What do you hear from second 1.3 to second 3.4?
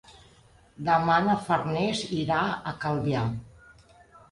Farners irà a Calvià.